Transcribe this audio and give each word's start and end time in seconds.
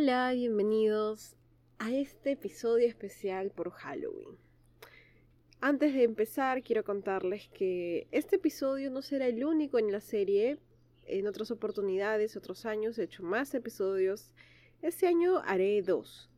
Hola, 0.00 0.30
bienvenidos 0.32 1.34
a 1.80 1.92
este 1.92 2.30
episodio 2.30 2.86
especial 2.86 3.50
por 3.50 3.72
Halloween. 3.72 4.38
Antes 5.60 5.92
de 5.92 6.04
empezar, 6.04 6.62
quiero 6.62 6.84
contarles 6.84 7.48
que 7.48 8.06
este 8.12 8.36
episodio 8.36 8.92
no 8.92 9.02
será 9.02 9.26
el 9.26 9.44
único 9.44 9.76
en 9.80 9.90
la 9.90 9.98
serie. 9.98 10.60
En 11.04 11.26
otras 11.26 11.50
oportunidades, 11.50 12.36
otros 12.36 12.64
años, 12.64 12.96
he 12.96 13.02
hecho 13.02 13.24
más 13.24 13.52
episodios. 13.54 14.32
Este 14.82 15.08
año 15.08 15.42
haré 15.44 15.82
dos. 15.82 16.30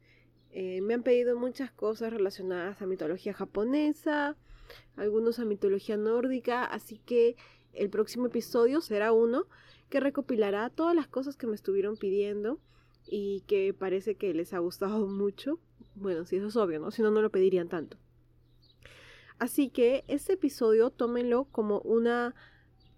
Eh, 0.52 0.80
me 0.80 0.94
han 0.94 1.02
pedido 1.02 1.38
muchas 1.38 1.70
cosas 1.70 2.14
relacionadas 2.14 2.80
a 2.80 2.86
mitología 2.86 3.34
japonesa, 3.34 4.38
algunos 4.96 5.38
a 5.38 5.44
mitología 5.44 5.98
nórdica, 5.98 6.64
así 6.64 6.96
que 6.96 7.36
el 7.74 7.90
próximo 7.90 8.28
episodio 8.28 8.80
será 8.80 9.12
uno 9.12 9.44
que 9.90 10.00
recopilará 10.00 10.70
todas 10.70 10.96
las 10.96 11.08
cosas 11.08 11.36
que 11.36 11.46
me 11.46 11.56
estuvieron 11.56 11.98
pidiendo 11.98 12.58
y 13.10 13.42
que 13.42 13.74
parece 13.74 14.14
que 14.14 14.32
les 14.32 14.54
ha 14.54 14.58
gustado 14.58 15.06
mucho. 15.06 15.58
Bueno, 15.96 16.24
si 16.24 16.36
eso 16.36 16.46
es 16.46 16.56
obvio, 16.56 16.78
¿no? 16.78 16.90
Si 16.90 17.02
no, 17.02 17.10
no 17.10 17.20
lo 17.20 17.30
pedirían 17.30 17.68
tanto. 17.68 17.98
Así 19.38 19.70
que 19.70 20.04
este 20.06 20.34
episodio 20.34 20.90
tómenlo 20.90 21.44
como 21.44 21.80
una, 21.80 22.34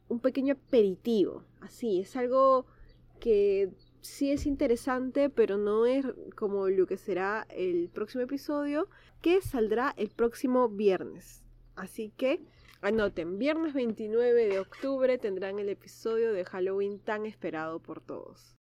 un 0.08 0.20
pequeño 0.20 0.54
aperitivo. 0.54 1.44
Así, 1.60 2.00
es 2.00 2.16
algo 2.16 2.66
que 3.20 3.70
sí 4.00 4.32
es 4.32 4.46
interesante, 4.46 5.30
pero 5.30 5.56
no 5.56 5.86
es 5.86 6.04
como 6.36 6.68
lo 6.68 6.86
que 6.86 6.96
será 6.96 7.46
el 7.50 7.88
próximo 7.88 8.24
episodio, 8.24 8.88
que 9.20 9.40
saldrá 9.40 9.94
el 9.96 10.10
próximo 10.10 10.68
viernes. 10.68 11.44
Así 11.76 12.12
que 12.16 12.40
anoten, 12.80 13.38
viernes 13.38 13.72
29 13.72 14.48
de 14.48 14.58
octubre 14.58 15.16
tendrán 15.18 15.60
el 15.60 15.68
episodio 15.68 16.32
de 16.32 16.44
Halloween 16.44 16.98
tan 16.98 17.24
esperado 17.24 17.78
por 17.78 18.00
todos. 18.00 18.56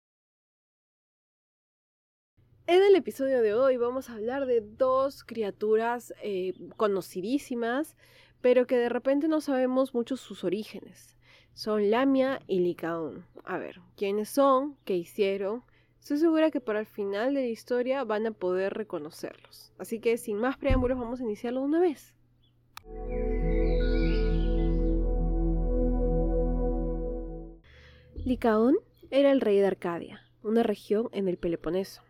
En 2.70 2.84
el 2.84 2.94
episodio 2.94 3.42
de 3.42 3.52
hoy 3.52 3.76
vamos 3.78 4.08
a 4.08 4.14
hablar 4.14 4.46
de 4.46 4.60
dos 4.60 5.24
criaturas 5.24 6.14
eh, 6.22 6.54
conocidísimas, 6.76 7.96
pero 8.40 8.68
que 8.68 8.76
de 8.76 8.88
repente 8.88 9.26
no 9.26 9.40
sabemos 9.40 9.92
mucho 9.92 10.16
sus 10.16 10.44
orígenes. 10.44 11.18
Son 11.52 11.90
Lamia 11.90 12.38
y 12.46 12.60
Licaón. 12.60 13.26
A 13.44 13.58
ver, 13.58 13.80
¿quiénes 13.96 14.28
son? 14.28 14.76
¿Qué 14.84 14.94
hicieron? 14.94 15.64
Estoy 15.98 16.18
segura 16.18 16.52
que 16.52 16.60
para 16.60 16.78
el 16.78 16.86
final 16.86 17.34
de 17.34 17.40
la 17.40 17.48
historia 17.48 18.04
van 18.04 18.28
a 18.28 18.30
poder 18.30 18.72
reconocerlos. 18.72 19.72
Así 19.76 19.98
que 19.98 20.16
sin 20.16 20.36
más 20.36 20.56
preámbulos 20.56 20.96
vamos 20.96 21.18
a 21.18 21.24
iniciarlo 21.24 21.62
de 21.62 21.66
una 21.66 21.80
vez. 21.80 22.14
Licaón 28.24 28.76
era 29.10 29.32
el 29.32 29.40
rey 29.40 29.58
de 29.58 29.66
Arcadia, 29.66 30.20
una 30.44 30.62
región 30.62 31.08
en 31.10 31.26
el 31.26 31.36
Peloponeso. 31.36 32.02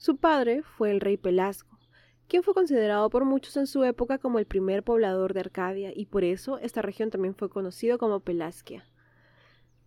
Su 0.00 0.16
padre 0.16 0.62
fue 0.62 0.90
el 0.92 0.98
rey 0.98 1.18
Pelasgo, 1.18 1.78
quien 2.26 2.42
fue 2.42 2.54
considerado 2.54 3.10
por 3.10 3.26
muchos 3.26 3.58
en 3.58 3.66
su 3.66 3.84
época 3.84 4.16
como 4.16 4.38
el 4.38 4.46
primer 4.46 4.82
poblador 4.82 5.34
de 5.34 5.40
Arcadia 5.40 5.92
y 5.94 6.06
por 6.06 6.24
eso 6.24 6.56
esta 6.56 6.80
región 6.80 7.10
también 7.10 7.34
fue 7.34 7.50
conocida 7.50 7.98
como 7.98 8.20
Pelasgia. 8.20 8.86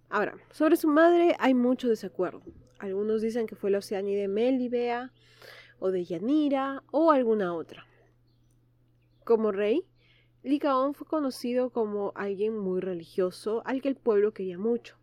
Ahora, 0.09 0.37
sobre 0.51 0.75
su 0.75 0.87
madre 0.87 1.35
hay 1.39 1.55
mucho 1.55 1.89
desacuerdo. 1.89 2.43
Algunos 2.77 3.23
dicen 3.23 3.47
que 3.47 3.55
fue 3.55 3.71
la 3.71 3.79
de 3.79 4.27
Melibea 4.27 5.11
o 5.79 5.89
de 5.89 6.05
Yanira 6.05 6.83
o 6.91 7.09
alguna 7.09 7.55
otra. 7.55 7.87
Como 9.23 9.51
rey, 9.51 9.83
Licaón 10.43 10.93
fue 10.93 11.07
conocido 11.07 11.71
como 11.71 12.11
alguien 12.13 12.55
muy 12.55 12.81
religioso 12.81 13.63
al 13.65 13.81
que 13.81 13.89
el 13.89 13.95
pueblo 13.95 14.31
quería 14.31 14.59
mucho. 14.59 14.95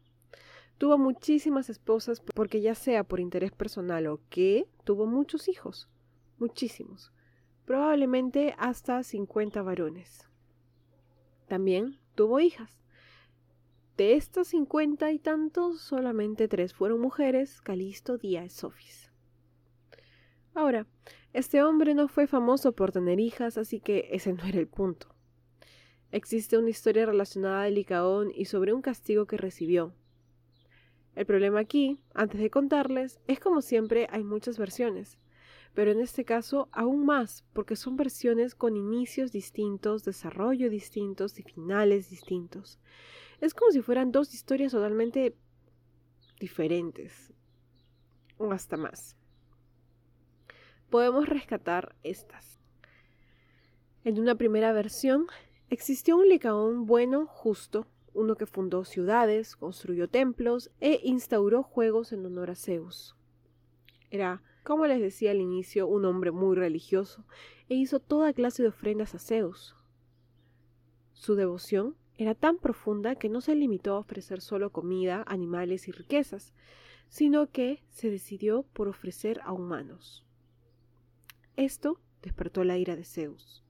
Tuvo 0.81 0.97
muchísimas 0.97 1.69
esposas 1.69 2.23
porque 2.35 2.63
ya 2.63 2.75
sea 2.75 3.05
por 3.05 3.21
interés 3.21 3.53
personal 3.53 4.07
o 4.07 4.19
que 4.31 4.67
tuvo 4.85 5.05
muchos 5.05 5.47
hijos, 5.47 5.91
muchísimos, 6.39 7.13
probablemente 7.67 8.55
hasta 8.57 9.03
50 9.03 9.61
varones. 9.61 10.27
También 11.49 11.99
tuvo 12.15 12.41
hijas. 12.41 12.81
De 13.99 14.15
estos 14.15 14.49
cincuenta 14.49 15.13
y 15.13 15.19
tantos, 15.19 15.83
solamente 15.83 16.49
tres 16.49 16.73
fueron 16.73 16.99
mujeres, 16.99 17.61
Calisto, 17.61 18.17
Día 18.17 18.47
y 18.47 18.49
Sofis. 18.49 19.13
Ahora, 20.55 20.87
este 21.35 21.63
hombre 21.63 21.95
no 21.95 22.09
fue 22.09 22.27
famoso 22.27 22.73
por 22.73 22.91
tener 22.91 23.21
hijas, 23.21 23.59
así 23.59 23.81
que 23.81 24.09
ese 24.13 24.33
no 24.33 24.45
era 24.45 24.59
el 24.59 24.67
punto. 24.67 25.15
Existe 26.11 26.57
una 26.57 26.71
historia 26.71 27.05
relacionada 27.05 27.65
a 27.65 27.69
Licaón 27.69 28.33
y 28.35 28.47
sobre 28.47 28.73
un 28.73 28.81
castigo 28.81 29.27
que 29.27 29.37
recibió, 29.37 29.93
el 31.17 31.27
problema 31.27 31.61
aquí, 31.61 32.03
antes 32.15 32.41
de 32.41 32.51
contarles, 32.51 33.21
es 33.27 33.41
como 33.41 33.63
siempre 33.63 34.07
hay 34.11 34.23
muchas 34.23 34.59
versiones, 34.59 35.19
pero 35.75 35.91
en 35.91 36.01
este 36.01 36.25
caso 36.25 36.69
aún 36.73 37.05
más, 37.05 37.45
porque 37.53 37.77
son 37.77 37.97
versiones 37.97 38.55
con 38.55 38.77
inicios 38.77 39.33
distintos, 39.33 40.05
desarrollo 40.05 40.71
distintos 40.71 41.39
y 41.39 41.43
finales 41.43 42.11
distintos. 42.11 42.79
Es 43.41 43.55
como 43.55 43.71
si 43.73 43.81
fueran 43.81 44.13
dos 44.13 44.35
historias 44.35 44.73
totalmente 44.73 45.35
diferentes, 46.39 47.33
o 48.39 48.53
hasta 48.53 48.77
más. 48.77 49.17
Podemos 50.91 51.29
rescatar 51.29 51.95
estas. 52.03 52.59
En 54.03 54.19
una 54.19 54.35
primera 54.35 54.73
versión, 54.73 55.27
existió 55.69 56.17
un 56.17 56.29
Licaón 56.29 56.87
bueno, 56.87 57.27
justo, 57.27 57.87
uno 58.21 58.37
que 58.37 58.47
fundó 58.47 58.85
ciudades, 58.85 59.57
construyó 59.57 60.09
templos 60.09 60.71
e 60.81 61.01
instauró 61.03 61.63
juegos 61.63 62.13
en 62.13 62.27
honor 62.27 62.51
a 62.51 62.55
Zeus. 62.55 63.17
Era, 64.11 64.43
como 64.63 64.87
les 64.87 65.01
decía 65.01 65.31
al 65.31 65.41
inicio, 65.41 65.87
un 65.87 66.05
hombre 66.05 66.31
muy 66.31 66.55
religioso 66.55 67.25
e 67.69 67.75
hizo 67.75 67.99
toda 67.99 68.33
clase 68.33 68.63
de 68.63 68.69
ofrendas 68.69 69.15
a 69.15 69.19
Zeus. 69.19 69.75
Su 71.13 71.35
devoción 71.35 71.97
era 72.19 72.35
tan 72.35 72.59
profunda 72.59 73.15
que 73.15 73.29
no 73.29 73.41
se 73.41 73.55
limitó 73.55 73.95
a 73.95 73.99
ofrecer 73.99 74.41
solo 74.43 74.71
comida, 74.71 75.25
animales 75.27 75.89
y 75.89 75.93
riquezas, 75.93 76.53
sino 77.09 77.51
que 77.51 77.83
se 77.89 78.11
decidió 78.11 78.63
por 78.75 78.89
ofrecer 78.89 79.41
a 79.45 79.53
humanos. 79.53 80.25
Esto 81.57 81.99
despertó 82.23 82.65
la 82.65 82.77
ira 82.77 82.97
de 82.97 83.05
Zeus. 83.05 83.65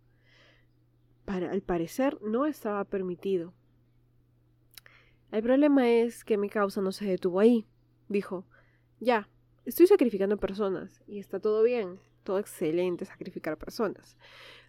Para, 1.25 1.53
al 1.53 1.63
parecer 1.63 2.21
no 2.23 2.47
estaba 2.47 2.85
permitido, 2.85 3.55
el 5.33 5.43
problema 5.43 5.89
es 5.89 6.25
que 6.25 6.37
mi 6.37 6.49
causa 6.49 6.81
no 6.81 6.93
se 6.93 7.05
detuvo 7.05 7.41
ahí. 7.41 7.67
Dijo, 8.09 8.45
ya, 8.99 9.29
estoy 9.65 9.87
sacrificando 9.87 10.39
personas 10.39 11.03
y 11.07 11.19
está 11.19 11.39
todo 11.39 11.63
bien, 11.63 12.01
todo 12.25 12.39
excelente 12.39 13.05
sacrificar 13.05 13.57
personas. 13.57 14.17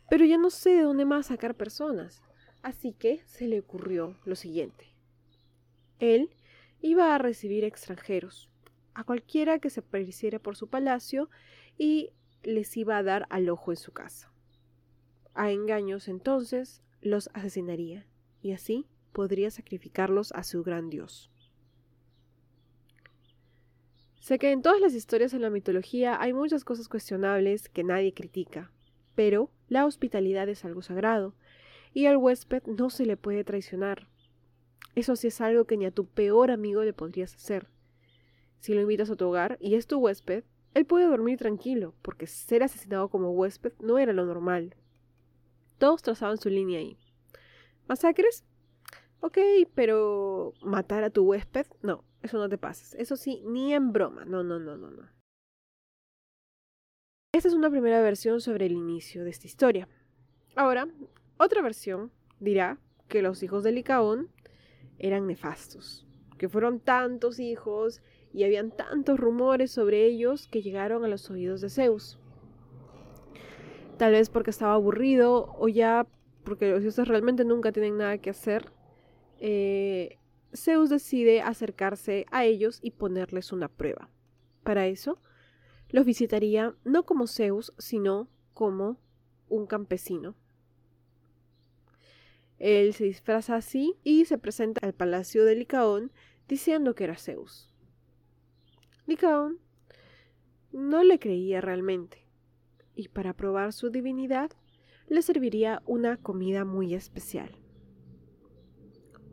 Pero 0.10 0.26
ya 0.26 0.38
no 0.38 0.50
sé 0.50 0.72
de 0.72 0.84
dónde 0.84 1.06
más 1.06 1.28
sacar 1.28 1.56
personas. 1.56 2.22
Así 2.62 2.94
que 2.94 3.22
se 3.26 3.48
le 3.48 3.60
ocurrió 3.60 4.18
lo 4.26 4.36
siguiente. 4.36 4.94
Él 6.00 6.30
iba 6.82 7.16
a 7.16 7.18
recibir 7.18 7.64
extranjeros, 7.64 8.50
a 8.94 9.04
cualquiera 9.04 9.60
que 9.60 9.70
se 9.70 9.80
apareciera 9.80 10.38
por 10.38 10.56
su 10.56 10.68
palacio 10.68 11.30
y 11.78 12.12
les 12.44 12.76
iba 12.78 12.98
a 12.98 13.04
dar 13.04 13.26
al 13.30 13.50
ojo 13.50 13.72
en 13.72 13.78
su 13.78 13.92
casa. 13.94 14.32
A 15.34 15.52
engaños 15.52 16.08
entonces 16.08 16.84
los 17.02 17.30
asesinaría 17.34 18.06
y 18.42 18.52
así 18.52 18.86
podría 19.12 19.52
sacrificarlos 19.52 20.32
a 20.34 20.44
su 20.44 20.64
gran 20.64 20.90
dios. 20.90 21.30
Sé 24.20 24.38
que 24.38 24.52
en 24.52 24.62
todas 24.62 24.80
las 24.80 24.94
historias 24.94 25.34
en 25.34 25.42
la 25.42 25.50
mitología 25.50 26.22
hay 26.22 26.32
muchas 26.32 26.64
cosas 26.64 26.88
cuestionables 26.88 27.70
que 27.70 27.84
nadie 27.84 28.14
critica, 28.14 28.72
pero 29.16 29.50
la 29.68 29.86
hospitalidad 29.86 30.48
es 30.48 30.64
algo 30.64 30.82
sagrado, 30.82 31.34
y 31.94 32.06
al 32.06 32.18
huésped 32.18 32.64
no 32.68 32.90
se 32.90 33.06
le 33.06 33.18
puede 33.18 33.44
traicionar. 33.44 34.08
Eso 34.96 35.16
sí 35.16 35.28
es 35.28 35.42
algo 35.42 35.66
que 35.66 35.78
ni 35.78 35.86
a 35.86 35.92
tu 35.92 36.06
peor 36.06 36.52
amigo 36.52 36.84
le 36.84 36.94
podrías 36.94 37.34
hacer. 37.34 37.68
Si 38.60 38.74
lo 38.74 38.82
invitas 38.82 39.10
a 39.10 39.16
tu 39.16 39.28
hogar 39.28 39.58
y 39.60 39.76
es 39.76 39.88
tu 39.88 39.98
huésped, 39.98 40.44
él 40.74 40.86
puede 40.86 41.06
dormir 41.06 41.38
tranquilo, 41.38 41.96
porque 42.02 42.28
ser 42.28 42.64
asesinado 42.64 43.10
como 43.10 43.32
huésped 43.32 43.74
no 43.80 43.98
era 43.98 44.14
lo 44.14 44.26
normal. 44.26 44.76
Todos 45.80 46.02
trazaban 46.02 46.38
su 46.38 46.50
línea 46.50 46.80
ahí. 46.80 46.98
Masacres 47.88 48.46
Ok, 49.24 49.38
pero 49.76 50.54
matar 50.64 51.04
a 51.04 51.12
tu 51.12 51.24
huésped, 51.24 51.68
no, 51.84 52.04
eso 52.24 52.40
no 52.40 52.50
te 52.50 52.58
pases. 52.58 52.96
Eso 52.96 53.16
sí, 53.16 53.44
ni 53.46 53.72
en 53.74 53.94
broma. 53.94 54.26
No, 54.26 54.44
no, 54.44 54.60
no, 54.60 54.78
no, 54.78 54.90
no. 54.90 55.08
Esta 57.32 57.48
es 57.48 57.54
una 57.54 57.70
primera 57.70 58.02
versión 58.02 58.42
sobre 58.42 58.66
el 58.66 58.72
inicio 58.72 59.24
de 59.24 59.30
esta 59.30 59.46
historia. 59.46 59.88
Ahora, 60.56 60.88
otra 61.38 61.62
versión 61.62 62.12
dirá 62.40 62.80
que 63.08 63.22
los 63.22 63.44
hijos 63.44 63.64
de 63.64 63.72
Licaón 63.72 64.30
eran 64.98 65.28
nefastos, 65.28 66.08
que 66.40 66.50
fueron 66.50 66.80
tantos 66.80 67.40
hijos 67.40 68.02
y 68.34 68.44
habían 68.44 68.72
tantos 68.72 69.20
rumores 69.20 69.70
sobre 69.70 70.04
ellos 70.04 70.48
que 70.48 70.64
llegaron 70.64 71.06
a 71.06 71.08
los 71.08 71.30
oídos 71.30 71.62
de 71.62 71.70
Zeus. 71.70 72.18
Tal 73.98 74.14
vez 74.14 74.32
porque 74.32 74.50
estaba 74.50 74.74
aburrido 74.74 75.54
o 75.60 75.68
ya 75.68 76.08
porque 76.44 76.72
los 76.72 76.82
dioses 76.82 77.08
realmente 77.08 77.46
nunca 77.46 77.72
tienen 77.72 77.98
nada 77.98 78.18
que 78.18 78.32
hacer 78.32 78.72
eh, 79.42 80.20
Zeus 80.54 80.90
decide 80.90 81.42
acercarse 81.42 82.28
a 82.30 82.46
ellos 82.46 82.80
y 82.84 82.92
ponerles 82.92 83.52
una 83.52 83.68
prueba. 83.68 84.10
Para 84.64 84.86
eso, 84.86 85.20
los 85.90 86.06
visitaría 86.06 86.76
no 86.84 87.06
como 87.06 87.26
Zeus, 87.26 87.74
sino 87.80 88.30
como 88.54 88.98
un 89.50 89.66
campesino. 89.66 90.36
Él 92.60 92.94
se 92.94 93.06
disfraza 93.06 93.56
así 93.56 93.96
y 94.04 94.26
se 94.26 94.38
presenta 94.38 94.86
al 94.86 94.94
palacio 94.94 95.44
de 95.44 95.56
Licaón 95.56 96.12
diciendo 96.48 96.94
que 96.94 97.06
era 97.06 97.18
Zeus. 97.18 97.74
Licaón 99.08 99.58
no 100.72 101.04
le 101.04 101.18
creía 101.18 101.62
realmente, 101.62 102.28
y 102.96 103.08
para 103.08 103.34
probar 103.34 103.74
su 103.74 103.90
divinidad 103.90 104.52
le 105.08 105.24
serviría 105.24 105.82
una 105.88 106.18
comida 106.18 106.64
muy 106.64 106.94
especial. 106.94 107.61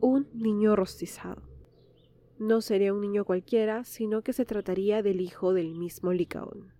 Un 0.01 0.29
niño 0.33 0.77
rostizado. 0.77 1.41
No 2.37 2.61
sería 2.61 2.93
un 2.93 3.01
niño 3.01 3.25
cualquiera, 3.25 3.83
sino 3.83 4.21
que 4.21 4.31
se 4.31 4.45
trataría 4.45 5.03
del 5.03 5.19
hijo 5.19 5.53
del 5.53 5.75
mismo 5.75 6.13
Licaón. 6.13 6.71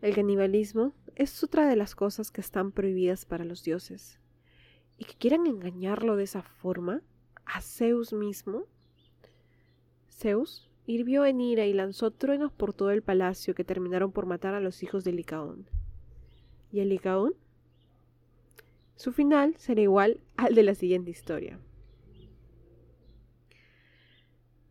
El 0.00 0.14
canibalismo 0.14 0.94
es 1.16 1.42
otra 1.42 1.66
de 1.66 1.74
las 1.74 1.96
cosas 1.96 2.30
que 2.30 2.40
están 2.40 2.70
prohibidas 2.70 3.24
para 3.24 3.44
los 3.44 3.64
dioses. 3.64 4.20
Y 4.96 5.04
que 5.04 5.14
quieran 5.14 5.48
engañarlo 5.48 6.14
de 6.14 6.22
esa 6.22 6.42
forma, 6.42 7.02
a 7.44 7.60
Zeus 7.60 8.12
mismo. 8.12 8.66
Zeus 10.08 10.70
hirvió 10.86 11.26
en 11.26 11.40
ira 11.40 11.66
y 11.66 11.72
lanzó 11.72 12.12
truenos 12.12 12.52
por 12.52 12.72
todo 12.72 12.92
el 12.92 13.02
palacio 13.02 13.56
que 13.56 13.64
terminaron 13.64 14.12
por 14.12 14.26
matar 14.26 14.54
a 14.54 14.60
los 14.60 14.84
hijos 14.84 15.02
de 15.02 15.12
Licaón. 15.12 15.68
¿Y 16.70 16.80
el 16.80 16.90
Licaón? 16.90 17.34
Su 18.96 19.12
final 19.12 19.54
será 19.58 19.80
igual 19.80 20.20
al 20.36 20.54
de 20.54 20.62
la 20.62 20.74
siguiente 20.74 21.10
historia. 21.10 21.58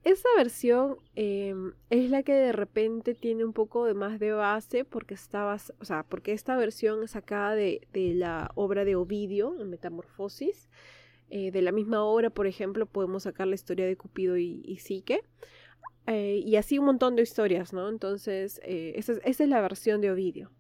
Esta 0.04 0.28
versión 0.36 0.98
em, 1.16 1.74
es 1.90 2.10
la 2.10 2.24
que 2.24 2.34
de 2.34 2.52
repente 2.52 3.14
tiene 3.14 3.46
un 3.46 3.54
poco 3.54 3.86
de 3.86 3.94
más 3.94 4.20
de 4.20 4.34
base 4.34 4.84
porque 4.84 5.16
o 5.16 5.86
sea, 5.86 6.04
porque 6.04 6.34
esta 6.34 6.58
versión 6.58 7.04
es 7.04 7.12
sacada 7.12 7.56
de, 7.56 7.88
la 7.94 8.52
obra 8.56 8.84
de 8.84 8.96
Ovidio, 8.96 9.56
en 9.62 9.70
Metamorfosis. 9.70 10.70
Eh, 11.30 11.52
de 11.52 11.62
la 11.62 11.72
misma 11.72 12.04
obra, 12.04 12.30
por 12.30 12.48
ejemplo, 12.48 12.86
podemos 12.86 13.24
sacar 13.24 13.48
la 13.48 13.56
historia 13.56 13.88
de 13.88 13.96
Cupido 13.96 14.38
y, 14.38 14.62
y 14.66 14.78
Psique. 14.78 15.24
Eh, 16.06 16.42
y 16.46 16.58
así 16.58 16.80
un 16.80 16.86
montón 16.86 17.16
de 17.16 17.22
historias, 17.22 17.72
¿no? 17.72 17.88
Entonces, 17.88 18.60
eh, 18.64 18.94
esa 18.98 19.14
es 19.24 19.40
la 19.40 19.62
versión 19.62 20.02
de 20.02 20.12
Ovidio. 20.12 20.52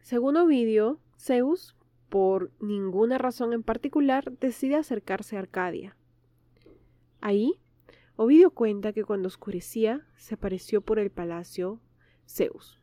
Según 0.00 0.36
Ovidio, 0.36 1.00
Zeus, 1.18 1.74
por 2.14 2.52
ninguna 2.60 3.18
razón 3.18 3.52
en 3.52 3.64
particular, 3.64 4.30
decide 4.38 4.76
acercarse 4.76 5.34
a 5.34 5.40
Arcadia. 5.40 5.96
Ahí 7.20 7.58
Ovidio 8.14 8.52
cuenta 8.52 8.92
que 8.92 9.02
cuando 9.02 9.26
oscurecía 9.26 10.06
se 10.16 10.36
apareció 10.36 10.80
por 10.80 11.00
el 11.00 11.10
palacio 11.10 11.80
Zeus. 12.28 12.78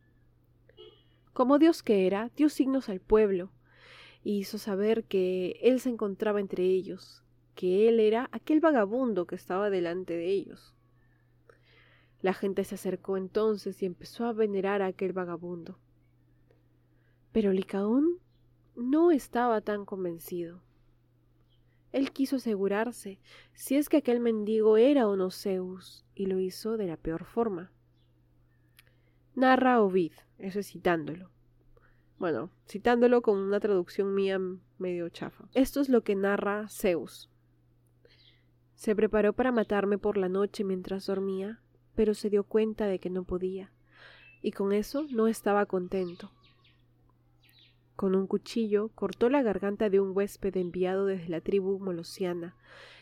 Como 1.31 1.59
Dios 1.59 1.81
que 1.81 2.07
era, 2.07 2.29
dio 2.35 2.49
signos 2.49 2.89
al 2.89 2.99
pueblo 2.99 3.53
y 4.21 4.37
hizo 4.37 4.57
saber 4.57 5.05
que 5.05 5.57
él 5.61 5.79
se 5.79 5.87
encontraba 5.87 6.41
entre 6.41 6.65
ellos, 6.65 7.23
que 7.55 7.87
él 7.87 8.01
era 8.01 8.27
aquel 8.33 8.59
vagabundo 8.59 9.27
que 9.27 9.35
estaba 9.35 9.69
delante 9.69 10.13
de 10.13 10.27
ellos. 10.27 10.75
La 12.21 12.33
gente 12.33 12.65
se 12.65 12.75
acercó 12.75 13.15
entonces 13.15 13.81
y 13.81 13.85
empezó 13.85 14.25
a 14.25 14.33
venerar 14.33 14.81
a 14.81 14.87
aquel 14.87 15.13
vagabundo. 15.13 15.79
Pero 17.31 17.53
Licaón 17.53 18.19
no 18.75 19.11
estaba 19.11 19.61
tan 19.61 19.85
convencido. 19.85 20.61
Él 21.91 22.11
quiso 22.11 22.37
asegurarse 22.37 23.19
si 23.53 23.75
es 23.75 23.89
que 23.89 23.97
aquel 23.97 24.19
mendigo 24.19 24.77
era 24.77 25.07
o 25.07 25.15
no 25.15 25.29
Zeus, 25.29 26.05
y 26.15 26.27
lo 26.27 26.39
hizo 26.39 26.77
de 26.77 26.87
la 26.87 26.97
peor 26.97 27.25
forma. 27.25 27.71
Narra 29.35 29.81
Ovid, 29.81 30.13
eso 30.37 30.59
es 30.59 30.67
citándolo. 30.67 31.29
Bueno, 32.17 32.51
citándolo 32.67 33.21
con 33.21 33.37
una 33.39 33.59
traducción 33.59 34.13
mía 34.13 34.39
medio 34.77 35.09
chafa. 35.09 35.45
Esto 35.53 35.81
es 35.81 35.89
lo 35.89 36.03
que 36.03 36.15
narra 36.15 36.67
Zeus. 36.69 37.29
Se 38.75 38.95
preparó 38.95 39.33
para 39.33 39.51
matarme 39.51 39.97
por 39.97 40.17
la 40.17 40.29
noche 40.29 40.63
mientras 40.63 41.05
dormía, 41.07 41.61
pero 41.95 42.13
se 42.13 42.29
dio 42.29 42.43
cuenta 42.43 42.85
de 42.85 42.99
que 42.99 43.09
no 43.09 43.23
podía, 43.23 43.71
y 44.41 44.51
con 44.51 44.71
eso 44.71 45.05
no 45.11 45.27
estaba 45.27 45.65
contento. 45.65 46.31
Con 48.01 48.15
un 48.15 48.25
cuchillo 48.25 48.89
cortó 48.95 49.29
la 49.29 49.43
garganta 49.43 49.91
de 49.91 49.99
un 49.99 50.17
huésped 50.17 50.57
enviado 50.57 51.05
desde 51.05 51.29
la 51.29 51.39
tribu 51.39 51.77
molosiana 51.77 52.55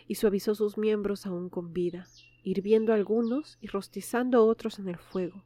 y 0.10 0.16
suavizó 0.16 0.56
sus 0.56 0.78
miembros 0.78 1.26
aún 1.26 1.48
con 1.48 1.72
vida, 1.72 2.06
hirviendo 2.44 2.92
algunos 2.92 3.58
y 3.62 3.68
rostizando 3.68 4.46
otros 4.46 4.78
en 4.78 4.90
el 4.90 4.98
fuego. 4.98 5.42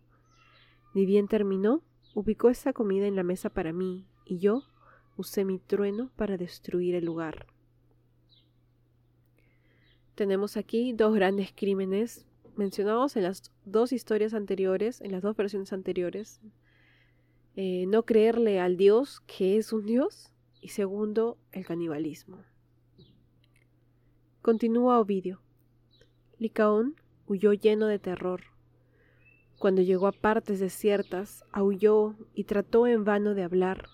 Ni 0.96 1.06
bien 1.06 1.28
terminó, 1.28 1.84
ubicó 2.16 2.50
esa 2.50 2.74
comida 2.74 3.06
en 3.06 3.16
la 3.16 3.22
mesa 3.22 3.52
para 3.52 3.74
mí 3.74 4.08
y 4.26 4.40
yo 4.40 4.64
usé 5.18 5.46
mi 5.46 5.60
trueno 5.60 6.10
para 6.16 6.36
destruir 6.36 6.96
el 6.96 7.06
lugar. 7.06 7.46
Tenemos 10.16 10.58
aquí 10.58 10.94
dos 10.94 11.14
grandes 11.14 11.54
crímenes 11.56 12.26
mencionados 12.56 13.16
en 13.18 13.22
las 13.22 13.52
dos 13.66 13.92
historias 13.92 14.34
anteriores, 14.34 15.00
en 15.00 15.12
las 15.12 15.22
dos 15.22 15.38
versiones 15.38 15.74
anteriores 15.74 16.42
eh, 17.56 17.86
no 17.88 18.04
creerle 18.04 18.60
al 18.60 18.78
Dios 18.78 19.22
que 19.28 19.58
es 19.58 19.74
un 19.74 19.86
Dios 19.86 20.32
y 20.60 20.70
segundo, 20.70 21.38
el 21.52 21.66
canibalismo. 21.66 22.42
Continúa 24.42 25.00
Ovidio. 25.00 25.42
Licaón 26.40 26.96
huyó 27.28 27.54
lleno 27.54 27.86
de 27.86 28.00
terror. 28.00 28.42
Cuando 29.60 29.82
llegó 29.84 30.08
a 30.08 30.12
partes 30.14 30.60
desiertas, 30.60 31.46
aulló 31.52 32.16
y 32.34 32.46
trató 32.46 32.88
en 32.88 33.04
vano 33.04 33.36
de 33.36 33.44
hablar. 33.44 33.88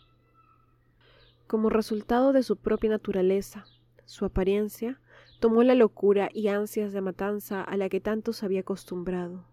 Como 1.45 1.69
resultado 1.69 2.31
de 2.31 2.43
su 2.43 2.55
propia 2.55 2.91
naturaleza, 2.91 3.65
su 4.05 4.23
apariencia, 4.23 5.01
tomó 5.41 5.63
la 5.63 5.75
locura 5.75 6.29
y 6.33 6.47
ansias 6.47 6.93
de 6.93 7.01
matanza 7.01 7.61
a 7.61 7.75
la 7.75 7.89
que 7.89 7.99
tanto 7.99 8.31
se 8.31 8.45
había 8.45 8.61
acostumbrado. 8.61 9.45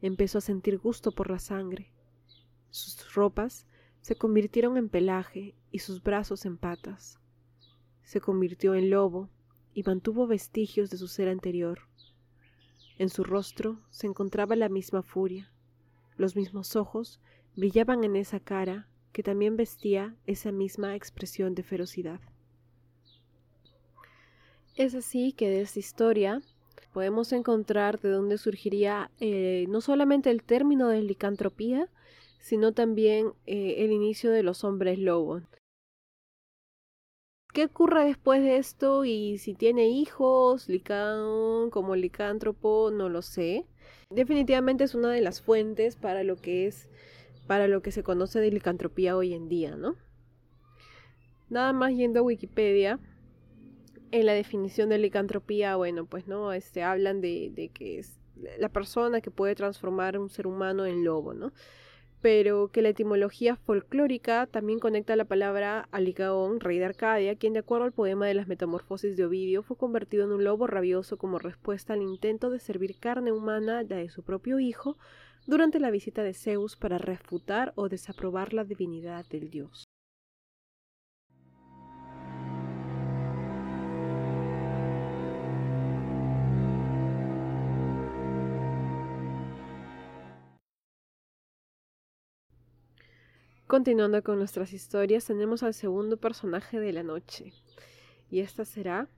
Empezó 0.00 0.38
a 0.38 0.42
sentir 0.42 0.78
gusto 0.78 1.12
por 1.12 1.30
la 1.30 1.38
sangre 1.38 1.91
sus 2.72 3.14
ropas 3.14 3.66
se 4.00 4.16
convirtieron 4.16 4.76
en 4.76 4.88
pelaje 4.88 5.54
y 5.70 5.78
sus 5.78 6.02
brazos 6.02 6.44
en 6.46 6.56
patas. 6.56 7.20
Se 8.02 8.20
convirtió 8.20 8.74
en 8.74 8.90
lobo 8.90 9.28
y 9.74 9.84
mantuvo 9.84 10.26
vestigios 10.26 10.90
de 10.90 10.96
su 10.96 11.06
ser 11.06 11.28
anterior. 11.28 11.80
En 12.98 13.10
su 13.10 13.24
rostro 13.24 13.78
se 13.90 14.06
encontraba 14.06 14.56
la 14.56 14.68
misma 14.68 15.02
furia. 15.02 15.52
Los 16.16 16.34
mismos 16.34 16.74
ojos 16.74 17.20
brillaban 17.56 18.04
en 18.04 18.16
esa 18.16 18.40
cara 18.40 18.88
que 19.12 19.22
también 19.22 19.56
vestía 19.56 20.16
esa 20.26 20.50
misma 20.50 20.96
expresión 20.96 21.54
de 21.54 21.62
ferocidad. 21.62 22.20
Es 24.76 24.94
así 24.94 25.32
que 25.32 25.48
de 25.48 25.60
esta 25.60 25.78
historia 25.78 26.40
podemos 26.92 27.32
encontrar 27.32 28.00
de 28.00 28.08
dónde 28.08 28.38
surgiría 28.38 29.10
eh, 29.20 29.66
no 29.68 29.82
solamente 29.82 30.30
el 30.30 30.42
término 30.42 30.88
de 30.88 31.02
licantropía, 31.02 31.90
sino 32.42 32.72
también 32.72 33.32
eh, 33.46 33.76
el 33.78 33.92
inicio 33.92 34.32
de 34.32 34.42
los 34.42 34.64
hombres 34.64 34.98
lobos. 34.98 35.44
¿Qué 37.54 37.66
ocurre 37.66 38.04
después 38.04 38.42
de 38.42 38.56
esto? 38.56 39.04
Y 39.04 39.38
si 39.38 39.54
tiene 39.54 39.88
hijos, 39.88 40.68
licán, 40.68 41.70
como 41.70 41.94
licántropo, 41.94 42.90
no 42.90 43.08
lo 43.08 43.22
sé. 43.22 43.66
Definitivamente 44.10 44.84
es 44.84 44.94
una 44.96 45.10
de 45.10 45.20
las 45.20 45.40
fuentes 45.40 45.94
para 45.94 46.24
lo 46.24 46.36
que 46.36 46.66
es, 46.66 46.88
para 47.46 47.68
lo 47.68 47.80
que 47.80 47.92
se 47.92 48.02
conoce 48.02 48.40
de 48.40 48.50
licantropía 48.50 49.16
hoy 49.16 49.34
en 49.34 49.48
día, 49.48 49.76
¿no? 49.76 49.94
Nada 51.48 51.72
más 51.72 51.92
yendo 51.94 52.20
a 52.20 52.22
Wikipedia, 52.24 52.98
en 54.10 54.26
la 54.26 54.32
definición 54.32 54.88
de 54.88 54.98
licantropía, 54.98 55.76
bueno, 55.76 56.06
pues 56.06 56.26
no, 56.26 56.52
este, 56.52 56.82
hablan 56.82 57.20
de, 57.20 57.52
de 57.54 57.68
que 57.68 58.00
es 58.00 58.18
la 58.58 58.68
persona 58.68 59.20
que 59.20 59.30
puede 59.30 59.54
transformar 59.54 60.18
un 60.18 60.28
ser 60.28 60.48
humano 60.48 60.86
en 60.86 61.04
lobo, 61.04 61.34
¿no? 61.34 61.52
Pero 62.22 62.68
que 62.68 62.82
la 62.82 62.90
etimología 62.90 63.56
folclórica 63.56 64.46
también 64.46 64.78
conecta 64.78 65.16
la 65.16 65.24
palabra 65.24 65.88
a 65.90 66.00
Licaón, 66.00 66.60
rey 66.60 66.78
de 66.78 66.84
Arcadia, 66.84 67.34
quien 67.34 67.52
de 67.52 67.58
acuerdo 67.58 67.84
al 67.84 67.92
poema 67.92 68.26
de 68.26 68.34
las 68.34 68.46
Metamorfosis 68.46 69.16
de 69.16 69.26
Ovidio 69.26 69.64
fue 69.64 69.76
convertido 69.76 70.24
en 70.24 70.30
un 70.30 70.44
lobo 70.44 70.68
rabioso 70.68 71.18
como 71.18 71.40
respuesta 71.40 71.94
al 71.94 72.02
intento 72.02 72.48
de 72.50 72.60
servir 72.60 72.96
carne 72.98 73.32
humana 73.32 73.82
de 73.82 74.08
su 74.08 74.22
propio 74.22 74.60
hijo 74.60 74.96
durante 75.46 75.80
la 75.80 75.90
visita 75.90 76.22
de 76.22 76.32
Zeus 76.32 76.76
para 76.76 76.96
refutar 76.96 77.72
o 77.74 77.88
desaprobar 77.88 78.54
la 78.54 78.62
divinidad 78.62 79.26
del 79.26 79.50
dios. 79.50 79.84
Continuando 93.72 94.22
con 94.22 94.36
nuestras 94.36 94.74
historias, 94.74 95.24
tenemos 95.24 95.62
al 95.62 95.72
segundo 95.72 96.18
personaje 96.18 96.78
de 96.78 96.92
la 96.92 97.02
noche. 97.02 97.54
Y 98.30 98.40
esta 98.40 98.66
será 98.66 99.08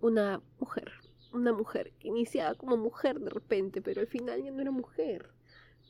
una 0.00 0.40
mujer, 0.60 0.92
una 1.32 1.52
mujer 1.52 1.92
que 1.98 2.06
iniciaba 2.06 2.54
como 2.54 2.76
mujer 2.76 3.18
de 3.18 3.30
repente, 3.30 3.82
pero 3.82 4.00
al 4.00 4.06
final 4.06 4.44
ya 4.44 4.52
no 4.52 4.60
era 4.60 4.70
mujer. 4.70 5.32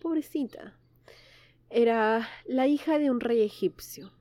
Pobrecita. 0.00 0.78
Era 1.68 2.26
la 2.46 2.68
hija 2.68 2.98
de 2.98 3.10
un 3.10 3.20
rey 3.20 3.42
egipcio, 3.42 4.12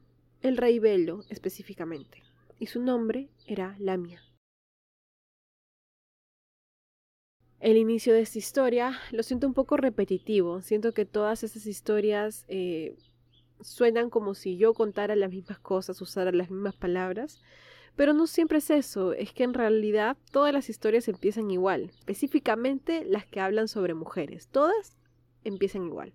el 0.42 0.58
rey 0.58 0.80
Belo 0.80 1.24
específicamente, 1.30 2.22
y 2.60 2.66
su 2.66 2.82
nombre 2.82 3.30
era 3.48 3.78
Lamia. 3.80 4.22
El 7.66 7.78
inicio 7.78 8.14
de 8.14 8.22
esta 8.22 8.38
historia 8.38 9.00
lo 9.10 9.24
siento 9.24 9.48
un 9.48 9.56
poco 9.56 9.76
repetitivo, 9.76 10.62
siento 10.62 10.94
que 10.94 11.04
todas 11.04 11.44
esas 11.44 11.66
historias 11.66 12.46
eh, 12.48 12.96
suenan 13.60 14.12
como 14.12 14.36
si 14.36 14.56
yo 14.56 14.76
contara 14.76 15.16
las 15.16 15.32
mismas 15.32 15.58
cosas, 15.58 16.00
usara 16.00 16.32
las 16.32 16.52
mismas 16.52 16.76
palabras, 16.76 17.42
pero 17.96 18.14
no 18.14 18.28
siempre 18.28 18.60
es 18.60 18.70
eso, 18.70 19.14
es 19.14 19.34
que 19.34 19.46
en 19.46 19.56
realidad 19.56 20.16
todas 20.30 20.54
las 20.54 20.70
historias 20.70 21.08
empiezan 21.08 21.50
igual, 21.50 21.90
específicamente 21.90 23.04
las 23.04 23.26
que 23.26 23.40
hablan 23.40 23.68
sobre 23.68 23.96
mujeres, 23.96 24.48
todas 24.48 24.96
empiezan 25.44 25.88
igual. 25.88 26.14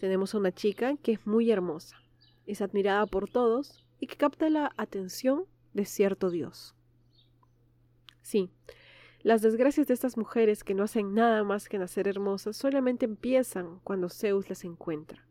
Tenemos 0.00 0.34
a 0.34 0.38
una 0.38 0.50
chica 0.50 0.96
que 0.96 1.12
es 1.12 1.24
muy 1.24 1.52
hermosa, 1.52 1.98
es 2.46 2.62
admirada 2.62 3.06
por 3.06 3.30
todos 3.30 3.86
y 4.00 4.08
que 4.08 4.16
capta 4.16 4.50
la 4.50 4.72
atención 4.76 5.44
de 5.72 5.84
cierto 5.84 6.30
dios. 6.30 6.74
Sí, 8.22 8.50
las 9.22 9.42
desgracias 9.42 9.88
de 9.88 9.94
estas 9.94 10.16
mujeres 10.16 10.62
que 10.62 10.74
no 10.74 10.84
hacen 10.84 11.14
nada 11.14 11.42
más 11.42 11.68
que 11.68 11.78
nacer 11.78 12.06
hermosas 12.06 12.56
solamente 12.56 13.04
empiezan 13.04 13.80
cuando 13.82 14.08
Zeus 14.08 14.48
las 14.48 14.64
encuentra. 14.64 15.26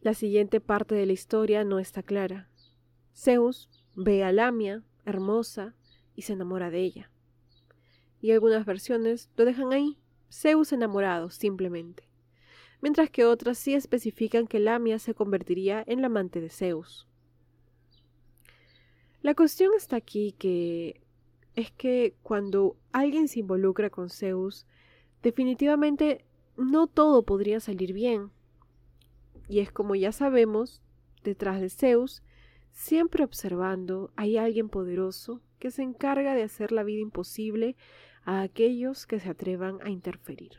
La 0.00 0.14
siguiente 0.14 0.60
parte 0.60 0.94
de 0.94 1.04
la 1.04 1.12
historia 1.12 1.64
no 1.64 1.80
está 1.80 2.02
clara. 2.02 2.48
Zeus 3.12 3.68
ve 3.96 4.22
a 4.22 4.30
Lamia, 4.30 4.84
hermosa, 5.04 5.74
y 6.14 6.22
se 6.22 6.34
enamora 6.34 6.70
de 6.70 6.80
ella. 6.80 7.10
Y 8.20 8.30
algunas 8.30 8.64
versiones 8.64 9.30
lo 9.36 9.44
dejan 9.44 9.72
ahí, 9.72 9.98
Zeus 10.30 10.72
enamorado, 10.72 11.30
simplemente. 11.30 12.08
Mientras 12.80 13.10
que 13.10 13.24
otras 13.24 13.58
sí 13.58 13.74
especifican 13.74 14.46
que 14.46 14.60
Lamia 14.60 14.98
se 14.98 15.14
convertiría 15.14 15.82
en 15.86 16.02
la 16.02 16.06
amante 16.06 16.40
de 16.40 16.50
Zeus. 16.50 17.08
La 19.22 19.34
cuestión 19.34 19.72
está 19.76 19.96
aquí 19.96 20.36
que 20.38 21.00
es 21.56 21.72
que 21.72 22.14
cuando 22.22 22.76
alguien 22.92 23.28
se 23.28 23.40
involucra 23.40 23.90
con 23.90 24.10
Zeus, 24.10 24.66
definitivamente 25.22 26.24
no 26.56 26.86
todo 26.86 27.24
podría 27.24 27.60
salir 27.60 27.94
bien. 27.94 28.30
Y 29.48 29.60
es 29.60 29.72
como 29.72 29.94
ya 29.94 30.12
sabemos, 30.12 30.82
detrás 31.24 31.60
de 31.60 31.70
Zeus, 31.70 32.22
siempre 32.72 33.24
observando, 33.24 34.12
hay 34.16 34.36
alguien 34.36 34.68
poderoso 34.68 35.40
que 35.58 35.70
se 35.70 35.82
encarga 35.82 36.34
de 36.34 36.42
hacer 36.42 36.72
la 36.72 36.84
vida 36.84 37.00
imposible 37.00 37.74
a 38.24 38.42
aquellos 38.42 39.06
que 39.06 39.18
se 39.18 39.30
atrevan 39.30 39.78
a 39.82 39.88
interferir. 39.88 40.58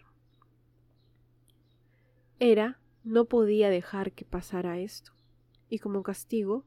Hera 2.40 2.80
no 3.04 3.26
podía 3.26 3.70
dejar 3.70 4.14
que 4.14 4.26
pasara 4.26 4.80
esto, 4.80 5.12
y 5.70 5.80
como 5.80 6.02
castigo, 6.02 6.66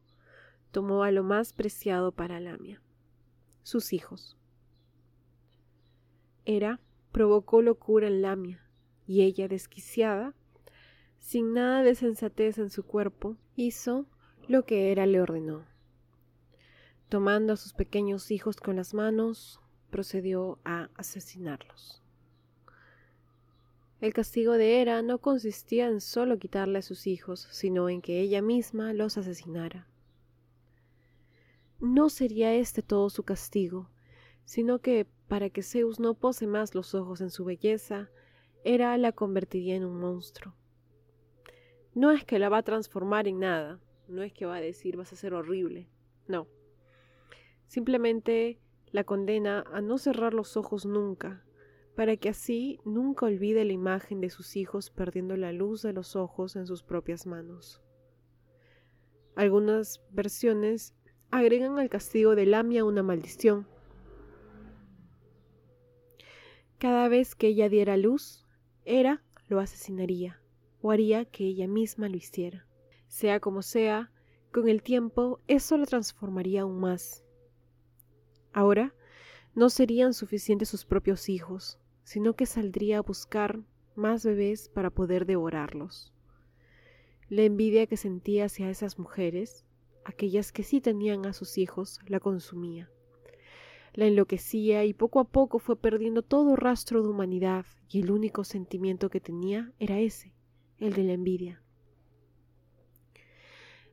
tomó 0.70 1.02
a 1.02 1.10
lo 1.10 1.24
más 1.24 1.52
preciado 1.52 2.12
para 2.12 2.38
Lamia, 2.38 2.80
sus 3.62 3.92
hijos. 3.92 4.36
Hera 6.44 6.80
provocó 7.12 7.62
locura 7.62 8.08
en 8.08 8.22
Lamia, 8.22 8.64
y 9.06 9.22
ella, 9.22 9.48
desquiciada, 9.48 10.34
sin 11.18 11.52
nada 11.52 11.82
de 11.82 11.94
sensatez 11.94 12.58
en 12.58 12.70
su 12.70 12.84
cuerpo, 12.84 13.36
hizo 13.56 14.06
lo 14.48 14.64
que 14.64 14.90
Hera 14.90 15.06
le 15.06 15.20
ordenó. 15.20 15.64
Tomando 17.08 17.52
a 17.52 17.56
sus 17.56 17.72
pequeños 17.72 18.30
hijos 18.30 18.56
con 18.56 18.76
las 18.76 18.94
manos, 18.94 19.60
procedió 19.90 20.58
a 20.64 20.90
asesinarlos. 20.94 22.02
El 24.00 24.14
castigo 24.14 24.54
de 24.54 24.80
Hera 24.80 25.02
no 25.02 25.18
consistía 25.18 25.88
en 25.88 26.00
solo 26.00 26.38
quitarle 26.38 26.78
a 26.78 26.82
sus 26.82 27.06
hijos, 27.06 27.48
sino 27.50 27.90
en 27.90 28.00
que 28.00 28.20
ella 28.20 28.40
misma 28.40 28.94
los 28.94 29.18
asesinara. 29.18 29.86
No 31.80 32.10
sería 32.10 32.54
este 32.54 32.82
todo 32.82 33.08
su 33.08 33.22
castigo, 33.22 33.88
sino 34.44 34.80
que, 34.80 35.06
para 35.28 35.48
que 35.48 35.62
Zeus 35.62 35.98
no 35.98 36.14
pose 36.14 36.46
más 36.46 36.74
los 36.74 36.94
ojos 36.94 37.20
en 37.20 37.30
su 37.30 37.44
belleza, 37.44 38.10
Hera 38.64 38.96
la 38.98 39.12
convertiría 39.12 39.76
en 39.76 39.84
un 39.84 39.98
monstruo. 39.98 40.54
No 41.94 42.10
es 42.10 42.24
que 42.24 42.38
la 42.38 42.50
va 42.50 42.58
a 42.58 42.62
transformar 42.62 43.26
en 43.26 43.38
nada, 43.38 43.80
no 44.08 44.22
es 44.22 44.32
que 44.32 44.44
va 44.44 44.56
a 44.56 44.60
decir 44.60 44.96
vas 44.98 45.12
a 45.12 45.16
ser 45.16 45.32
horrible, 45.32 45.88
no. 46.28 46.46
Simplemente 47.66 48.60
la 48.92 49.04
condena 49.04 49.64
a 49.72 49.80
no 49.80 49.96
cerrar 49.96 50.34
los 50.34 50.58
ojos 50.58 50.84
nunca, 50.84 51.44
para 51.96 52.16
que 52.16 52.28
así 52.28 52.78
nunca 52.84 53.26
olvide 53.26 53.64
la 53.64 53.72
imagen 53.72 54.20
de 54.20 54.30
sus 54.30 54.56
hijos 54.56 54.90
perdiendo 54.90 55.36
la 55.36 55.52
luz 55.52 55.82
de 55.82 55.92
los 55.92 56.14
ojos 56.16 56.56
en 56.56 56.66
sus 56.66 56.82
propias 56.82 57.26
manos. 57.26 57.82
Algunas 59.34 60.02
versiones 60.10 60.94
agregan 61.30 61.78
al 61.78 61.88
castigo 61.88 62.34
de 62.34 62.46
Lamia 62.46 62.84
una 62.84 63.02
maldición. 63.02 63.66
Cada 66.78 67.08
vez 67.08 67.34
que 67.34 67.48
ella 67.48 67.68
diera 67.68 67.96
luz, 67.96 68.46
Hera 68.84 69.22
lo 69.48 69.60
asesinaría 69.60 70.40
o 70.82 70.90
haría 70.90 71.24
que 71.24 71.44
ella 71.44 71.68
misma 71.68 72.08
lo 72.08 72.16
hiciera. 72.16 72.66
Sea 73.06 73.40
como 73.40 73.62
sea, 73.62 74.10
con 74.52 74.68
el 74.68 74.82
tiempo 74.82 75.40
eso 75.46 75.76
la 75.76 75.86
transformaría 75.86 76.62
aún 76.62 76.80
más. 76.80 77.24
Ahora 78.52 78.94
no 79.54 79.68
serían 79.68 80.14
suficientes 80.14 80.68
sus 80.68 80.84
propios 80.84 81.28
hijos, 81.28 81.78
sino 82.02 82.34
que 82.34 82.46
saldría 82.46 82.98
a 82.98 83.02
buscar 83.02 83.60
más 83.94 84.24
bebés 84.24 84.68
para 84.68 84.90
poder 84.90 85.26
devorarlos. 85.26 86.12
La 87.28 87.42
envidia 87.42 87.86
que 87.86 87.96
sentía 87.96 88.46
hacia 88.46 88.70
esas 88.70 88.98
mujeres, 88.98 89.64
aquellas 90.10 90.52
que 90.52 90.62
sí 90.62 90.80
tenían 90.80 91.26
a 91.26 91.32
sus 91.32 91.58
hijos, 91.58 92.00
la 92.06 92.20
consumía. 92.20 92.90
La 93.94 94.06
enloquecía 94.06 94.84
y 94.84 94.94
poco 94.94 95.18
a 95.18 95.24
poco 95.24 95.58
fue 95.58 95.76
perdiendo 95.76 96.22
todo 96.22 96.54
rastro 96.54 97.02
de 97.02 97.08
humanidad 97.08 97.66
y 97.88 98.00
el 98.00 98.10
único 98.10 98.44
sentimiento 98.44 99.10
que 99.10 99.20
tenía 99.20 99.72
era 99.78 99.98
ese, 99.98 100.32
el 100.78 100.92
de 100.92 101.04
la 101.04 101.12
envidia. 101.12 101.62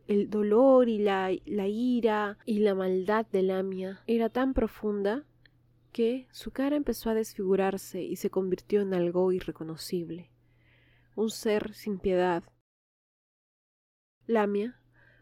El 0.07 0.29
dolor 0.29 0.87
y 0.87 0.99
la, 0.99 1.31
la 1.45 1.67
ira 1.67 2.37
y 2.45 2.59
la 2.59 2.75
maldad 2.75 3.25
de 3.25 3.41
Lamia 3.41 4.01
era 4.07 4.29
tan 4.29 4.53
profunda 4.53 5.25
que 5.91 6.27
su 6.31 6.51
cara 6.51 6.75
empezó 6.75 7.09
a 7.09 7.15
desfigurarse 7.15 8.03
y 8.03 8.17
se 8.17 8.29
convirtió 8.29 8.81
en 8.81 8.93
algo 8.93 9.31
irreconocible, 9.31 10.29
un 11.15 11.29
ser 11.29 11.73
sin 11.73 11.97
piedad. 11.97 12.43
Lamia, 14.27 14.79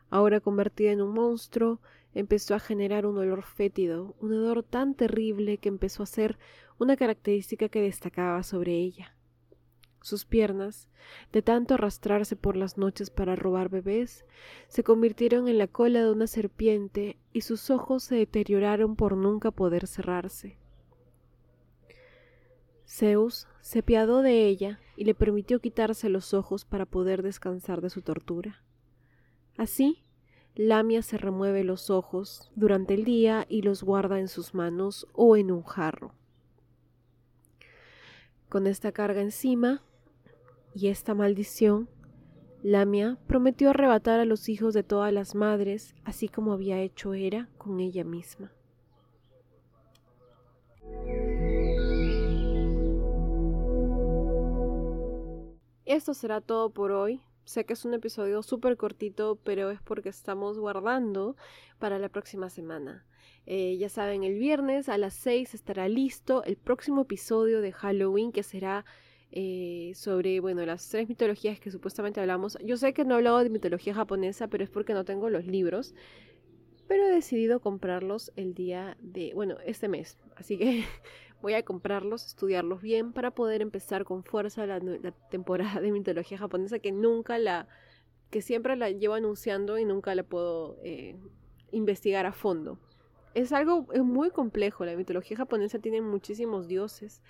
ahora 0.10 0.40
convertida 0.40 0.92
en 0.92 1.02
un 1.02 1.14
monstruo, 1.14 1.80
empezó 2.14 2.56
a 2.56 2.60
generar 2.60 3.06
un 3.06 3.18
olor 3.18 3.44
fétido, 3.44 4.16
un 4.20 4.34
olor 4.34 4.64
tan 4.64 4.96
terrible 4.96 5.58
que 5.58 5.70
empezó 5.70 6.04
a 6.04 6.08
ser 6.08 6.38
una 6.80 6.96
característica 6.96 7.70
que 7.70 7.82
destacaba 7.82 8.42
sobre 8.44 8.74
ella. 8.74 9.16
Sus 10.02 10.24
piernas, 10.24 10.88
de 11.32 11.42
tanto 11.42 11.74
arrastrarse 11.74 12.36
por 12.36 12.56
las 12.56 12.78
noches 12.78 13.10
para 13.10 13.36
robar 13.36 13.70
bebés, 13.70 14.26
se 14.68 14.84
convirtieron 14.84 15.48
en 15.48 15.58
la 15.58 15.68
cola 15.68 16.04
de 16.04 16.12
una 16.12 16.28
serpiente 16.28 17.18
y 17.34 17.42
sus 17.42 17.70
ojos 17.70 18.04
se 18.04 18.16
deterioraron 18.16 18.96
por 18.96 19.18
nunca 19.18 19.52
poder 19.52 19.88
cerrarse. 19.88 20.58
Zeus 22.88 23.48
se 23.62 23.82
piadó 23.82 24.22
de 24.22 24.48
ella 24.48 24.80
y 24.96 25.06
le 25.06 25.16
permitió 25.16 25.60
quitarse 25.60 26.08
los 26.10 26.34
ojos 26.34 26.66
para 26.66 26.86
poder 26.86 27.24
descansar 27.24 27.82
de 27.82 27.90
su 27.90 28.04
tortura. 28.04 28.65
Así, 29.58 30.04
Lamia 30.56 31.02
se 31.02 31.18
remueve 31.18 31.64
los 31.64 31.90
ojos 31.90 32.52
durante 32.56 32.94
el 32.94 33.04
día 33.06 33.46
y 33.50 33.62
los 33.62 33.84
guarda 33.84 34.20
en 34.20 34.28
sus 34.28 34.54
manos 34.54 35.08
o 35.14 35.38
en 35.38 35.52
un 35.52 35.64
jarro. 35.64 36.14
Con 38.50 38.68
esta 38.68 38.92
carga 38.92 39.22
encima, 39.22 39.82
y 40.74 40.88
esta 40.88 41.14
maldición, 41.14 41.90
Lamia 42.62 43.18
prometió 43.28 43.70
arrebatar 43.70 44.20
a 44.20 44.26
los 44.26 44.50
hijos 44.50 44.74
de 44.74 44.84
todas 44.84 45.14
las 45.14 45.36
madres, 45.36 45.96
así 46.04 46.28
como 46.28 46.52
había 46.52 46.82
hecho 46.82 47.14
Hera 47.14 47.50
con 47.58 47.80
ella 47.80 48.04
misma. 48.04 48.52
Esto 55.86 56.14
será 56.14 56.42
todo 56.42 56.72
por 56.72 56.92
hoy. 56.92 57.22
Sé 57.46 57.66
que 57.66 57.74
es 57.74 57.86
un 57.86 57.94
episodio 57.94 58.42
súper 58.42 58.76
cortito, 58.76 59.40
pero 59.44 59.70
es 59.70 59.80
porque 59.82 60.10
estamos 60.10 60.58
guardando 60.58 61.36
para 61.78 62.00
la 62.00 62.10
próxima 62.10 62.50
semana. 62.50 63.06
Eh, 63.46 63.78
ya 63.78 63.88
saben, 63.88 64.24
el 64.24 64.40
viernes 64.40 64.90
a 64.90 64.98
las 64.98 65.14
6 65.14 65.54
estará 65.54 65.88
listo 65.88 66.44
el 66.44 66.58
próximo 66.58 67.04
episodio 67.04 67.62
de 67.62 67.72
Halloween 67.72 68.32
que 68.32 68.42
será 68.42 68.84
eh, 69.32 69.92
sobre, 69.94 70.40
bueno, 70.40 70.66
las 70.66 70.90
tres 70.90 71.08
mitologías 71.08 71.60
que 71.60 71.70
supuestamente 71.70 72.20
hablamos. 72.20 72.58
Yo 72.64 72.78
sé 72.78 72.94
que 72.94 73.06
no 73.06 73.14
he 73.14 73.18
hablado 73.18 73.44
de 73.44 73.52
mitología 73.52 73.94
japonesa, 73.94 74.48
pero 74.48 74.64
es 74.64 74.72
porque 74.72 74.94
no 74.94 75.06
tengo 75.06 75.30
los 75.30 75.46
libros. 75.46 75.94
Pero 76.88 77.06
he 77.06 77.12
decidido 77.12 77.60
comprarlos 77.60 78.32
el 78.36 78.56
día 78.56 78.98
de, 79.02 79.34
bueno, 79.36 79.58
este 79.66 79.88
mes. 79.88 80.18
Así 80.36 80.58
que 80.58 80.84
Voy 81.46 81.54
a 81.54 81.62
comprarlos, 81.62 82.26
estudiarlos 82.26 82.82
bien 82.82 83.14
para 83.14 83.30
poder 83.30 83.62
empezar 83.62 84.04
con 84.04 84.24
fuerza 84.24 84.66
la, 84.66 84.80
temporada 85.30 85.80
de 85.80 85.92
mitología 85.92 86.40
japonesa 86.40 86.80
que 86.80 86.92
nunca 86.92 87.38
la, 87.38 87.68
que 88.32 88.42
siempre 88.42 88.76
la 88.76 88.90
llevo 88.90 89.14
anunciando 89.14 89.78
y 89.78 89.86
nunca 89.86 90.16
la 90.16 90.24
puedo 90.24 90.80
eh, 90.82 91.16
investigar 91.72 92.26
a 92.26 92.32
fondo. 92.32 92.80
Es 93.36 93.52
algo 93.52 93.86
es 93.94 94.02
muy 94.02 94.32
complejo, 94.32 94.86
la 94.86 94.96
mitología 94.96 95.38
japonesa 95.38 95.78
tiene 95.78 96.02
muchísimos 96.02 96.68
dioses. 96.68 97.22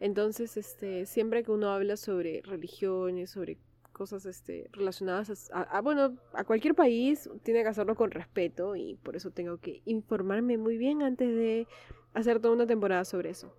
Entonces, 0.00 0.58
este, 0.58 1.06
siempre 1.06 1.42
que 1.42 1.50
uno 1.50 1.70
habla 1.70 1.96
sobre 1.96 2.42
religiones, 2.42 3.30
sobre 3.30 3.56
cosas 3.94 4.26
este, 4.26 4.68
relacionadas 4.72 5.50
a, 5.50 5.80
bueno, 5.80 6.18
a 6.34 6.44
cualquier 6.44 6.74
país, 6.74 7.30
tiene 7.42 7.62
que 7.62 7.70
hacerlo 7.70 7.94
con 7.94 8.10
respeto 8.10 8.76
y 8.76 8.96
por 8.96 9.16
eso 9.16 9.30
tengo 9.30 9.56
que 9.56 9.80
informarme 9.86 10.58
muy 10.58 10.76
bien 10.76 11.02
antes 11.02 11.34
de 11.34 11.66
hacer 12.16 12.40
toda 12.40 12.54
una 12.54 12.66
temporada 12.66 13.04
sobre 13.04 13.30
eso. 13.30 13.54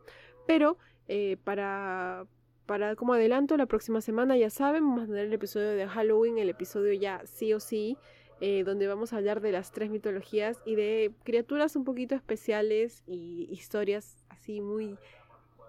Pero 0.45 0.77
eh, 1.07 1.37
para, 1.43 2.25
para 2.65 2.95
como 2.95 3.13
adelanto, 3.13 3.55
la 3.57 3.65
próxima 3.65 4.01
semana 4.01 4.35
ya 4.37 4.49
saben, 4.49 4.83
vamos 4.83 5.03
a 5.03 5.07
tener 5.07 5.25
el 5.25 5.33
episodio 5.33 5.69
de 5.69 5.87
Halloween, 5.87 6.37
el 6.37 6.49
episodio 6.49 6.93
ya 6.93 7.21
sí 7.25 7.53
o 7.53 7.59
sí, 7.59 7.97
eh, 8.41 8.63
donde 8.63 8.87
vamos 8.87 9.13
a 9.13 9.17
hablar 9.17 9.41
de 9.41 9.51
las 9.51 9.71
tres 9.71 9.89
mitologías 9.89 10.59
y 10.65 10.75
de 10.75 11.11
criaturas 11.23 11.75
un 11.75 11.83
poquito 11.83 12.15
especiales 12.15 13.03
y 13.07 13.47
historias 13.51 14.25
así 14.29 14.61
muy 14.61 14.97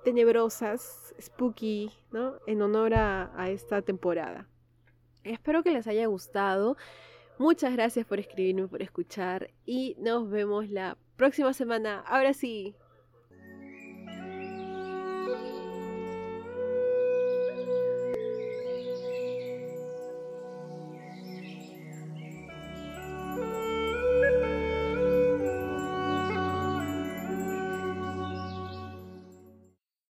tenebrosas, 0.05 1.15
spooky, 1.21 1.91
¿no? 2.13 2.35
En 2.47 2.63
honor 2.63 2.95
a 2.95 3.51
esta 3.51 3.83
temporada. 3.83 4.47
Espero 5.25 5.63
que 5.63 5.73
les 5.73 5.87
haya 5.87 6.07
gustado. 6.07 6.77
Muchas 7.39 7.73
gracias 7.73 8.07
por 8.07 8.19
escribirme, 8.19 8.67
por 8.67 8.83
escuchar 8.83 9.51
y 9.65 9.95
nos 9.99 10.29
vemos 10.31 10.71
la 10.71 10.97
próxima 11.19 11.53
semana. 11.53 12.01
Ahora 12.07 12.33
sí, 12.33 12.75